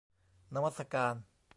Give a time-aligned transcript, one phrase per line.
[0.53, 1.15] นมัสการ